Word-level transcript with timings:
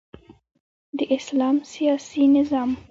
د 0.97 0.99
اسلام 1.17 1.55
سیاسی 1.73 2.23
نظام 2.35 2.69